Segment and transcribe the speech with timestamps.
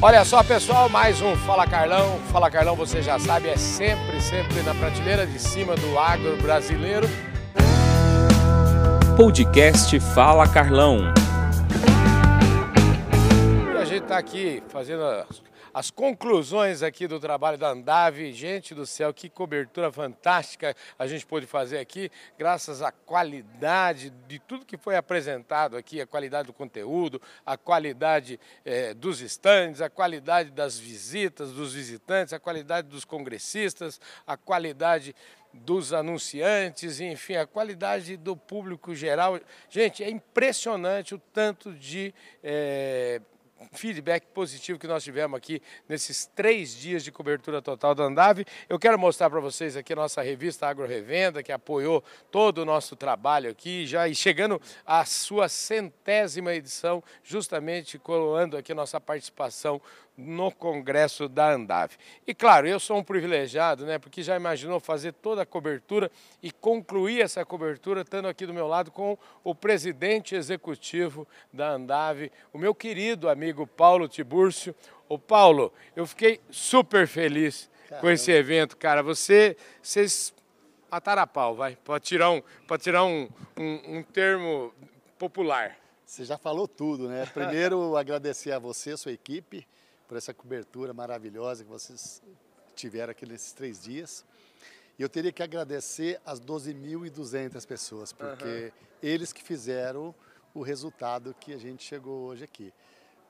[0.00, 2.18] Olha só, pessoal, mais um Fala Carlão.
[2.30, 7.08] Fala Carlão, você já sabe, é sempre, sempre na prateleira de cima do agro brasileiro.
[9.16, 10.98] Podcast Fala Carlão.
[13.74, 15.02] E a gente está aqui fazendo
[15.76, 18.32] as, conclusões aqui do trabalho da Andave.
[18.32, 24.38] Gente do céu, que cobertura fantástica a gente pôde fazer aqui, graças à qualidade de
[24.38, 29.90] tudo que foi apresentado aqui, a qualidade do conteúdo, a qualidade eh, dos estandes, a
[29.90, 35.14] qualidade das visitas dos visitantes, a qualidade dos congressistas, a qualidade
[35.52, 39.38] dos anunciantes, enfim, a qualidade do público geral.
[39.68, 43.20] Gente, é impressionante o tanto de eh,
[43.72, 48.44] feedback positivo que nós tivemos aqui nesses três dias de cobertura total da Andave.
[48.68, 52.64] Eu quero mostrar para vocês aqui a nossa revista Agro Revenda, que apoiou todo o
[52.64, 59.80] nosso trabalho aqui, já e chegando à sua centésima edição, justamente coloando aqui nossa participação
[60.16, 61.96] no congresso da Andave.
[62.26, 66.10] E claro, eu sou um privilegiado, né, porque já imaginou fazer toda a cobertura
[66.42, 72.32] e concluir essa cobertura estando aqui do meu lado com o presidente executivo da Andave,
[72.52, 74.74] o meu querido amigo Paulo Tibúrcio.
[75.08, 78.00] O Paulo, eu fiquei super feliz Caramba.
[78.00, 79.02] com esse evento, cara.
[79.02, 80.34] Você, vocês
[80.90, 81.76] mataram a pau, vai.
[81.76, 84.72] Pode tirar um, pode tirar um, um, um termo
[85.18, 85.76] popular.
[86.04, 87.26] Você já falou tudo, né?
[87.26, 89.66] Primeiro, agradecer a você, sua equipe,
[90.06, 92.22] por essa cobertura maravilhosa que vocês
[92.74, 94.24] tiveram aqui nesses três dias.
[94.98, 98.86] E eu teria que agradecer as 12.200 pessoas, porque uhum.
[99.02, 100.14] eles que fizeram
[100.54, 102.72] o resultado que a gente chegou hoje aqui.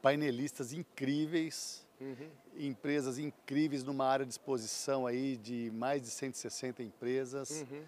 [0.00, 2.30] Painelistas incríveis, uhum.
[2.56, 7.50] empresas incríveis numa área de exposição aí de mais de 160 empresas.
[7.50, 7.84] Uhum.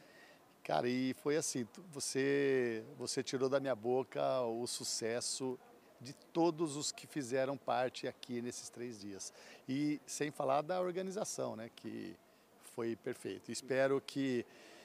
[0.63, 5.59] Cara, e foi assim, você, você tirou da minha boca o sucesso
[6.03, 9.33] de todos os que fizeram parte aqui nesses três dias.
[9.69, 12.17] E sem falar da organização, né, que
[12.75, 13.53] foi perfeito.
[13.53, 14.45] Espero que,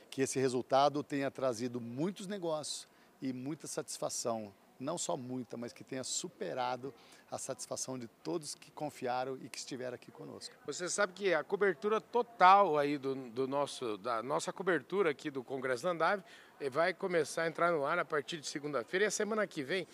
[0.09, 2.87] que esse resultado tenha trazido muitos negócios
[3.21, 4.53] e muita satisfação.
[4.79, 6.93] Não só muita, mas que tenha superado
[7.31, 10.55] a satisfação de todos que confiaram e que estiveram aqui conosco.
[10.65, 15.43] Você sabe que a cobertura total aí do, do nosso, da nossa cobertura aqui do
[15.43, 16.23] Congresso da Andave
[16.59, 19.63] eh, vai começar a entrar no ar a partir de segunda-feira e a semana que
[19.63, 19.87] vem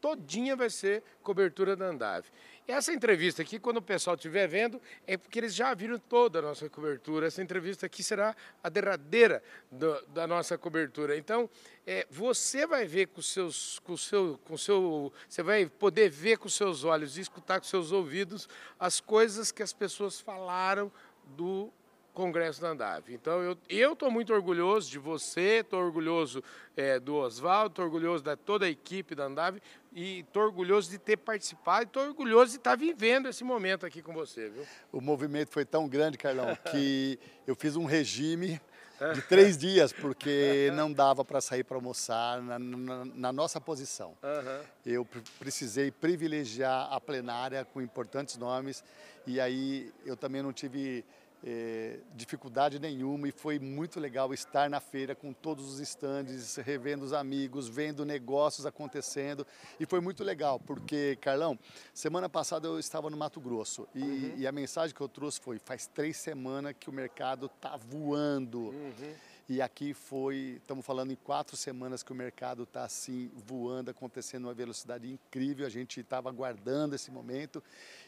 [0.00, 2.30] todinha vai ser cobertura da Andave.
[2.66, 6.42] Essa entrevista aqui, quando o pessoal estiver vendo, é porque eles já viram toda a
[6.42, 7.26] nossa cobertura.
[7.26, 11.16] Essa entrevista aqui será a derradeira do, da nossa cobertura.
[11.16, 11.50] Então,
[11.84, 16.48] é, você vai ver com seus, com seu, com seu, você vai poder ver com
[16.48, 20.92] seus olhos e escutar com seus ouvidos as coisas que as pessoas falaram
[21.36, 21.72] do
[22.12, 23.14] Congresso da Andave.
[23.14, 26.42] Então, eu estou muito orgulhoso de você, estou orgulhoso
[26.76, 29.62] é, do Oswaldo, estou orgulhoso da toda a equipe da Andave
[29.92, 34.12] e estou orgulhoso de ter participado, estou orgulhoso de estar vivendo esse momento aqui com
[34.12, 34.64] você, viu?
[34.92, 38.60] O movimento foi tão grande, Carlão, que eu fiz um regime
[39.14, 44.16] de três dias, porque não dava para sair para almoçar na, na, na, nossa posição.
[44.22, 44.64] Uhum.
[44.84, 45.08] Eu
[45.38, 48.84] precisei privilegiar a plenária com importantes nomes
[49.26, 51.04] e aí eu também não tive
[51.44, 57.04] é, dificuldade nenhuma e foi muito legal estar na feira com todos os estandes, revendo
[57.04, 59.46] os amigos, vendo negócios acontecendo
[59.78, 61.58] e foi muito legal porque, Carlão,
[61.94, 64.34] semana passada eu estava no Mato Grosso e, uhum.
[64.36, 68.68] e a mensagem que eu trouxe foi, faz três semanas que o mercado está voando.
[68.68, 69.14] Uhum.
[69.52, 74.44] E aqui foi, estamos falando em quatro semanas que o mercado está assim voando, acontecendo
[74.44, 75.66] uma velocidade incrível.
[75.66, 77.60] A gente estava aguardando esse momento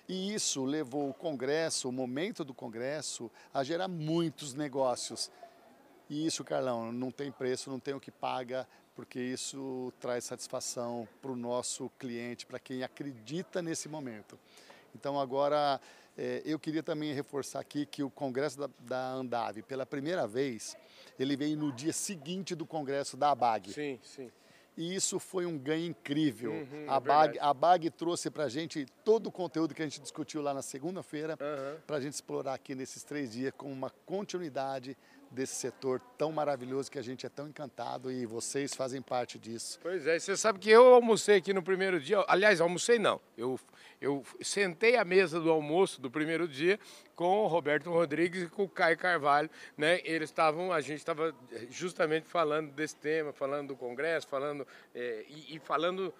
[0.08, 5.32] e isso levou o Congresso, o momento do Congresso, a gerar muitos negócios.
[6.08, 8.64] E isso, Carlão, não tem preço, não tem o que paga,
[8.94, 14.38] porque isso traz satisfação para o nosso cliente, para quem acredita nesse momento.
[14.94, 15.80] Então agora
[16.44, 20.76] eu queria também reforçar aqui que o Congresso da, da Andave, pela primeira vez,
[21.18, 23.72] ele veio no dia seguinte do congresso da ABAG.
[23.72, 24.30] Sim, sim.
[24.76, 26.52] E isso foi um ganho incrível.
[26.52, 29.84] Uhum, a, é BAG, a BAG trouxe para a gente todo o conteúdo que a
[29.84, 31.80] gente discutiu lá na segunda-feira, uhum.
[31.86, 34.96] para a gente explorar aqui nesses três dias com uma continuidade
[35.32, 39.78] desse setor tão maravilhoso que a gente é tão encantado e vocês fazem parte disso.
[39.82, 43.58] Pois é, você sabe que eu almocei aqui no primeiro dia, aliás, almocei não, eu,
[44.00, 46.78] eu sentei à mesa do almoço do primeiro dia
[47.14, 50.00] com o Roberto Rodrigues e com o Caio Carvalho, né?
[50.04, 51.34] Eles estavam, a gente estava
[51.70, 56.12] justamente falando desse tema, falando do Congresso, falando é, e, e falando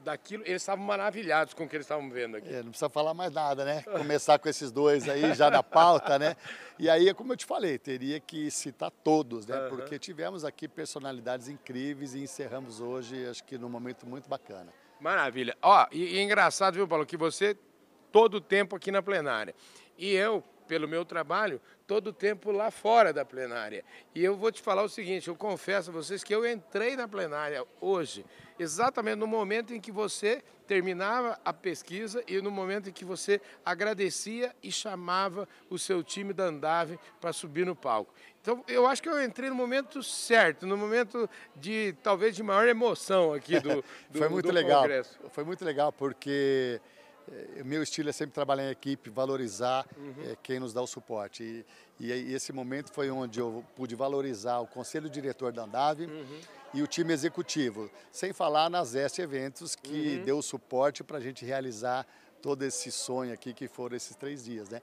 [0.00, 2.48] daquilo, eles estavam maravilhados com o que eles estavam vendo aqui.
[2.48, 3.82] É, não precisa falar mais nada, né?
[3.82, 6.36] Começar com esses dois aí já na pauta, né?
[6.78, 9.58] E aí, como eu te falei, teria que citar todos, né?
[9.58, 9.68] Uhum.
[9.70, 14.72] Porque tivemos aqui personalidades incríveis e encerramos hoje, acho que num momento muito bacana.
[15.00, 15.56] Maravilha.
[15.62, 17.56] Ó, e, e engraçado, viu, Paulo, que você
[18.12, 19.54] todo o tempo aqui na plenária.
[19.96, 23.84] E eu, pelo meu trabalho, todo o tempo lá fora da plenária.
[24.14, 27.08] E eu vou te falar o seguinte, eu confesso a vocês que eu entrei na
[27.08, 28.24] plenária hoje,
[28.56, 33.40] exatamente no momento em que você terminava a pesquisa e no momento em que você
[33.66, 38.14] agradecia e chamava o seu time da Andave para subir no palco.
[38.40, 42.68] Então, eu acho que eu entrei no momento certo, no momento de talvez de maior
[42.68, 44.82] emoção aqui do, do Foi muito do legal.
[44.82, 45.18] Congresso.
[45.30, 46.80] Foi muito legal porque
[47.64, 50.14] meu estilo é sempre trabalhar em equipe, valorizar uhum.
[50.24, 51.64] é, quem nos dá o suporte.
[51.98, 56.40] E, e, esse momento foi onde eu pude valorizar o conselho diretor da Andave uhum.
[56.74, 60.24] e o time executivo, sem falar nas Este Eventos, que uhum.
[60.24, 62.06] deu o suporte para a gente realizar
[62.42, 64.80] todo esse sonho aqui que foram esses três dias, né?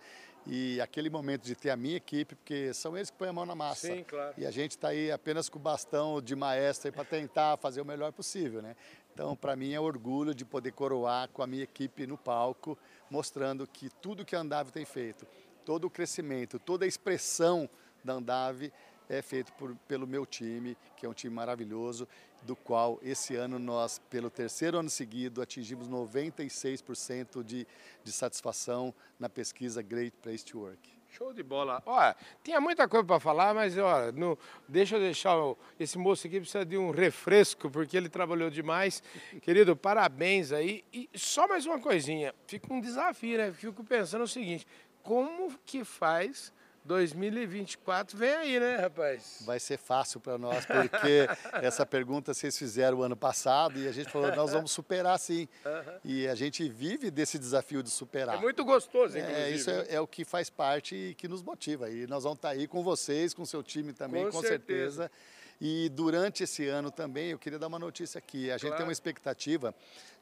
[0.50, 3.46] E aquele momento de ter a minha equipe, porque são eles que põem a mão
[3.46, 3.88] na massa.
[3.88, 4.34] Sim, claro.
[4.38, 7.86] E a gente está aí apenas com o bastão de maestro para tentar fazer o
[7.86, 8.74] melhor possível, né?
[9.18, 12.78] Então, para mim é orgulho de poder coroar com a minha equipe no palco,
[13.10, 15.26] mostrando que tudo que a Andave tem feito,
[15.66, 17.68] todo o crescimento, toda a expressão
[18.04, 18.72] da Andave
[19.10, 22.08] é feito por, pelo meu time, que é um time maravilhoso,
[22.44, 27.66] do qual esse ano nós, pelo terceiro ano seguido, atingimos 96% de,
[28.04, 30.97] de satisfação na pesquisa Great Place to Work.
[31.18, 31.82] Show de bola.
[31.84, 34.38] Olha, tinha muita coisa para falar, mas olha, no,
[34.70, 35.36] deixa eu deixar.
[35.80, 39.02] Esse moço aqui precisa de um refresco, porque ele trabalhou demais.
[39.42, 40.86] Querido, parabéns aí.
[40.94, 42.36] E só mais uma coisinha.
[42.46, 43.52] Fica um desafio, né?
[43.52, 44.68] Fico pensando o seguinte:
[45.02, 46.54] como que faz
[46.88, 49.44] 2024 vem aí, né, rapaz?
[49.46, 51.28] Vai ser fácil para nós, porque
[51.62, 55.50] essa pergunta vocês fizeram o ano passado e a gente falou, nós vamos superar sim.
[55.66, 56.00] Uhum.
[56.06, 58.38] E a gente vive desse desafio de superar.
[58.38, 59.42] É muito gostoso, é, inclusive.
[59.42, 61.90] É, isso é, é, o que faz parte e que nos motiva.
[61.90, 64.42] E nós vamos estar tá aí com vocês, com o seu time também, com, com
[64.42, 65.04] certeza.
[65.04, 65.12] certeza
[65.60, 68.52] e durante esse ano também, eu queria dar uma notícia aqui.
[68.52, 68.78] A gente claro.
[68.78, 69.74] tem uma expectativa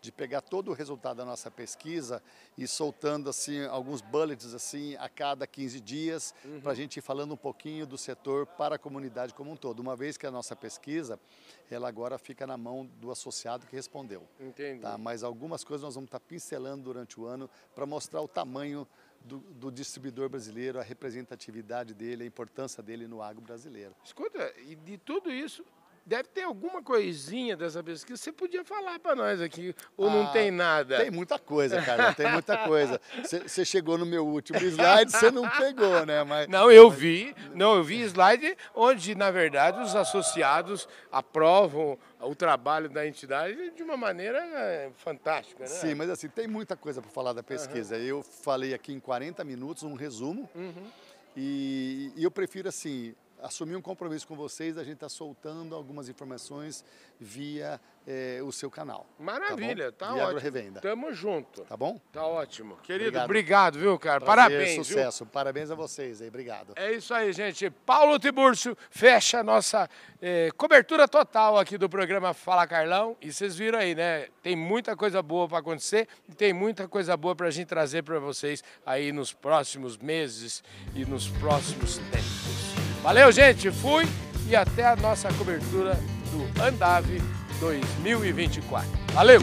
[0.02, 2.22] de pegar todo o resultado da nossa pesquisa
[2.58, 6.62] e soltando assim alguns bullets assim a cada 15 dias uhum.
[6.62, 9.80] para a gente ir falando um pouquinho do setor para a comunidade como um todo.
[9.80, 11.20] Uma vez que a nossa pesquisa,
[11.70, 14.24] ela agora fica na mão do associado que respondeu.
[14.40, 14.82] Entendi.
[14.82, 14.98] Tá?
[14.98, 18.88] Mas algumas coisas nós vamos estar pincelando durante o ano para mostrar o tamanho
[19.26, 23.96] do, do, distribuidor brasileiro, a representatividade dele, a importância dele no agro brasileiro.
[24.04, 25.66] Escuta, e de tudo isso,
[26.06, 28.18] deve ter alguma coisinha dessa pesquisa.
[28.18, 30.98] Você podia falar para nós aqui, ou ah, não tem nada?
[30.98, 33.02] Tem muita coisa, cara, tem muita coisa.
[33.24, 36.24] Você chegou no meu último slide, você não pegou, né?
[36.24, 37.00] Mas, não, eu mas...
[37.00, 43.72] vi, não, eu vi slide onde, na verdade, os associados aprovam o trabalho da entidade
[43.72, 45.70] de uma maneira é, fantástica, né?
[45.70, 47.96] Sim, mas assim, tem muita coisa para falar da pesquisa.
[47.96, 48.02] Uhum.
[48.02, 50.50] Eu falei aqui em 40 minutos um resumo.
[50.56, 50.88] Uhum.
[51.36, 56.10] E, e, eu prefiro assim assumir um compromisso com vocês, a gente está soltando algumas
[56.10, 56.84] informações
[57.20, 59.06] via é, o seu canal.
[59.18, 60.40] Tá Maravilha, tá, tá via ótimo.
[60.40, 60.82] Revenda.
[60.82, 61.62] Tamo junto.
[61.64, 62.00] Tá bom?
[62.12, 62.78] Tá ótimo.
[62.78, 64.22] Querido, obrigado, obrigado viu, cara?
[64.22, 64.88] Prazer, Parabéns.
[64.88, 65.24] Sucesso.
[65.24, 65.32] Viu?
[65.32, 66.74] Parabéns a vocês aí, obrigado.
[66.76, 67.70] É isso aí, gente.
[67.70, 69.90] Paulo Tiburcio fecha a nossa
[70.22, 73.16] eh, cobertura total aqui do programa Fala Carlão.
[73.22, 74.28] E vocês viram aí, né?
[74.44, 78.04] Tem muita coisa boa para acontecer e tem muita coisa boa para a gente trazer
[78.04, 82.45] para vocês aí nos próximos meses e nos próximos tempos.
[83.06, 83.70] Valeu, gente.
[83.70, 84.08] Fui
[84.50, 85.94] e até a nossa cobertura
[86.32, 87.22] do Andave
[87.60, 88.90] 2024.
[89.14, 89.42] Valeu!